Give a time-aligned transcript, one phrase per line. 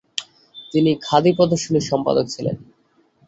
[0.71, 2.55] তিনি খাদি প্রদশর্নীর সম্পাদক ছিলেন।